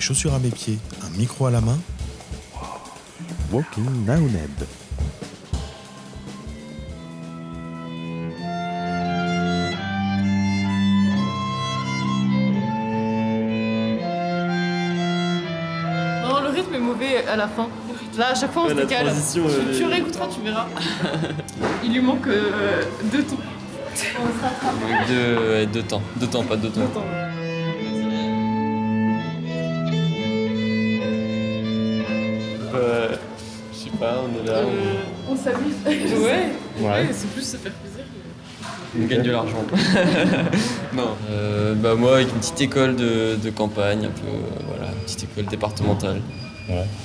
[0.00, 1.78] chaussures à mes pieds, un micro à la main.
[3.52, 4.66] Walking Ned.
[16.22, 17.68] Non, le rythme est mauvais à la fin.
[18.18, 19.06] Là, à chaque fois, on se la décale.
[19.06, 20.66] transition, tu, tu réécouteras, tu verras.
[21.84, 23.36] Il lui manque euh, deux tons.
[23.36, 26.02] Donc deux, ouais, deux temps.
[26.16, 26.80] Deux temps, pas deux temps.
[26.80, 27.30] Euh,
[34.46, 34.60] là,
[35.28, 35.74] on, On s'amuse.
[35.86, 36.48] Ouais.
[36.80, 37.06] Ouais.
[37.12, 38.04] c'est plus se faire plaisir.
[38.98, 39.64] on gagne de l'argent.
[40.94, 41.08] non.
[41.30, 45.04] Euh, bah moi, avec une petite école de, de campagne, un peu, euh, voilà, une
[45.04, 46.20] petite école départementale.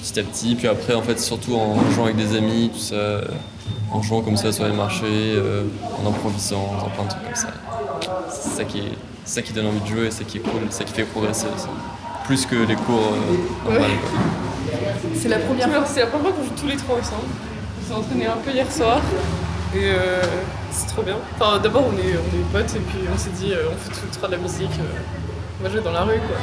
[0.00, 2.94] Petit à petit, puis après, en fait, surtout en jouant avec des amis, tout ça,
[2.94, 3.24] euh,
[3.90, 5.64] en jouant comme ça sur les marchés, euh,
[6.00, 7.48] en improvisant, en plein de trucs comme ça.
[8.30, 8.92] C'est ça qui est,
[9.24, 11.02] ça qui donne envie de jouer, c'est ça qui est cool, c'est ça qui fait
[11.02, 11.66] progresser aussi.
[12.24, 13.90] Plus que les cours euh, normales.
[14.00, 14.10] quoi.
[15.14, 15.84] C'est la première fois.
[15.86, 17.24] C'est la première fois qu'on joue tous les trois ensemble.
[17.80, 19.00] On s'est entraîné un peu hier soir.
[19.74, 20.22] Et euh,
[20.70, 21.16] c'est trop bien.
[21.38, 23.90] Enfin, d'abord, on est, on est potes et puis on s'est dit, euh, on fait
[23.90, 24.70] tous les trois de la musique.
[24.80, 24.98] euh,
[25.60, 26.36] on va jouer dans la rue, quoi.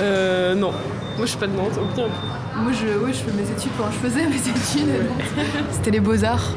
[0.00, 0.70] Euh, non.
[1.16, 2.08] Moi, je suis pas de Nantes, aucun.
[2.56, 5.02] Moi, je, oui, je fais mes études quand je faisais mes études.
[5.70, 6.52] C'était les beaux-arts.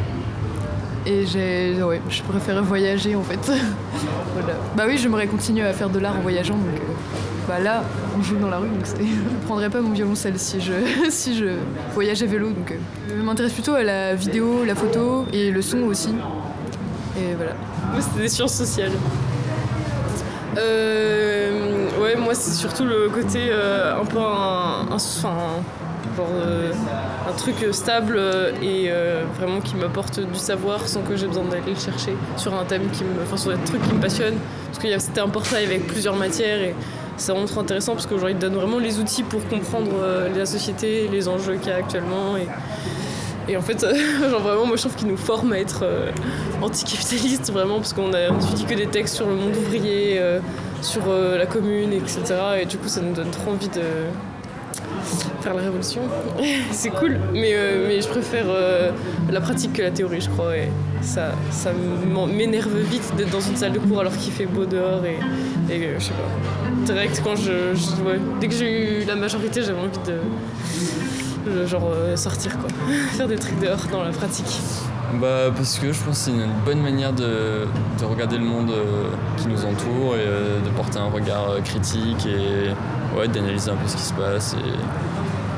[1.05, 3.39] Et j'ai, ouais, je préférais voyager en fait.
[4.33, 4.53] voilà.
[4.75, 6.55] Bah oui, j'aimerais continuer à faire de l'art en voyageant.
[6.55, 7.83] Donc, euh, bah là,
[8.17, 10.73] on joue dans la rue, donc je prendrais pas mon violoncelle si je,
[11.09, 11.45] si je
[11.93, 12.49] voyageais vélo.
[12.49, 12.75] Donc, euh,
[13.15, 16.09] je m'intéresse plutôt à la vidéo, la photo et le son aussi.
[17.19, 17.51] Et voilà.
[17.91, 18.91] Moi, c'était des sciences sociales.
[20.57, 25.37] Euh, ouais, moi, c'est surtout le côté euh, un peu un, un- enfin,
[26.23, 26.71] euh,
[27.27, 31.43] un truc stable euh, et euh, vraiment qui m'apporte du savoir sans que j'ai besoin
[31.43, 34.37] d'aller le chercher sur un thème qui me, enfin, sur des trucs qui me passionnent.
[34.67, 36.75] Parce que c'était un portail avec plusieurs matières et
[37.17, 41.07] c'est vraiment intéressant parce genre, il donne vraiment les outils pour comprendre euh, la société,
[41.11, 42.35] les enjeux qu'il y a actuellement
[43.47, 43.85] et en fait,
[44.29, 46.11] genre vraiment, moi je trouve qu'il nous forme à être euh,
[46.61, 50.39] anticapitaliste, vraiment, parce qu'on a étudie que des textes sur le monde ouvrier, euh,
[50.81, 52.23] sur euh, la commune, etc.
[52.61, 53.81] Et du coup, ça nous donne trop envie de
[55.41, 56.01] faire la révolution.
[56.71, 58.91] C'est cool, mais, euh, je préfère euh,
[59.29, 60.57] la pratique que la théorie, je crois.
[60.57, 60.69] Et
[61.01, 61.31] ça,
[62.27, 65.17] m'énerve vite d'être dans une salle de cours alors qu'il fait beau dehors et,
[65.71, 66.85] euh, je sais pas.
[66.85, 67.73] Direct, quand je,
[68.39, 69.97] dès que j'ai eu la majorité, j'avais envie
[71.45, 72.69] de genre sortir quoi,
[73.11, 74.61] faire des trucs dehors dans la pratique.
[75.13, 77.67] Bah parce que je pense que c'est une bonne manière de,
[77.99, 79.05] de regarder le monde euh,
[79.37, 82.73] qui nous entoure et euh, de porter un regard euh, critique et
[83.17, 84.71] ouais, d'analyser un peu ce qui se passe et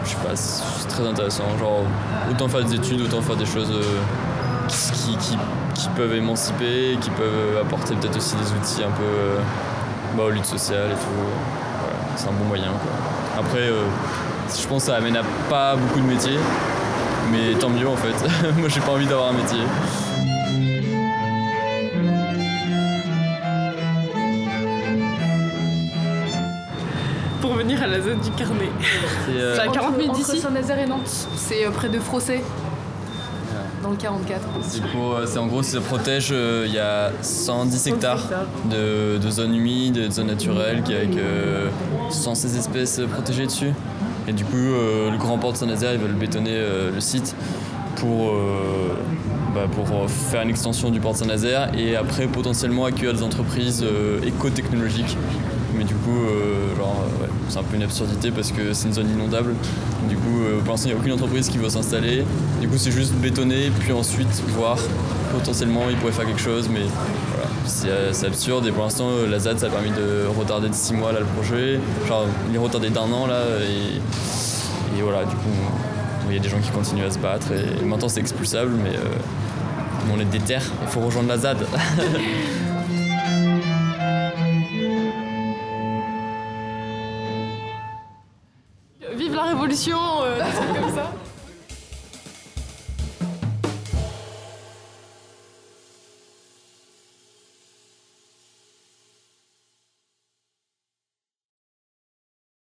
[0.03, 1.43] je sais pas, c'est très intéressant.
[1.59, 1.81] Genre
[2.29, 3.71] autant faire des études, autant faire des choses
[4.67, 5.37] qui, qui,
[5.73, 9.37] qui- peuvent émanciper, qui peuvent apporter peut-être aussi des outils un peu
[10.15, 11.87] bah, aux luttes sociales et tout.
[12.15, 13.39] C'est un bon moyen quoi.
[13.45, 13.69] Après
[14.59, 16.37] je pense que ça amène à pas beaucoup de métiers.
[17.31, 18.51] Mais tant mieux en fait.
[18.57, 19.59] Moi j'ai pas envie d'avoir un métier.
[27.41, 28.69] Pour venir à la zone du carnet.
[29.29, 31.99] Et, euh, C'est à 40 minutes Entre d'ici Saint-Nazaire et Nantes, c'est euh, près de
[31.99, 32.41] Frossé,
[33.83, 34.41] dans le 44.
[34.61, 36.29] c'est pour- euh, c'est en gros, ça protège.
[36.31, 38.23] euh, Il y a 110 hectares
[38.71, 41.69] de, de zones humides, de zones naturelles, qui avec euh,
[42.09, 43.71] 116 espèces protégées dessus.
[44.27, 47.33] Et du coup, euh, le grand port de Saint-Nazaire, ils veulent bétonner euh, le site
[47.95, 48.93] pour, euh,
[49.55, 53.85] bah, pour faire une extension du port de Saint-Nazaire et après potentiellement accueillir des entreprises
[54.25, 55.17] éco-technologiques.
[55.77, 59.09] Mais du coup, euh, euh, c'est un peu une absurdité parce que c'est une zone
[59.09, 59.53] inondable.
[60.09, 62.25] Du coup, euh, pour l'instant, il n'y a aucune entreprise qui veut s'installer.
[62.59, 64.77] Du coup, c'est juste bétonner, puis ensuite voir
[65.31, 66.67] potentiellement ils pourraient faire quelque chose.
[66.71, 66.81] Mais
[67.31, 68.65] voilà, c'est absurde.
[68.65, 71.25] Et pour l'instant, la ZAD, ça a permis de retarder de 6 mois là, le
[71.25, 71.79] projet.
[72.07, 73.41] Genre, il est retardé d'un an là.
[73.61, 75.49] Et, voilà, du coup,
[76.27, 77.47] il y a des gens qui continuent à se battre.
[77.51, 80.65] Et maintenant, c'est expulsable, mais euh, on est des terres.
[80.81, 81.57] Il faut rejoindre la ZAD.
[89.37, 89.99] la Révolution.
[90.23, 90.39] Euh,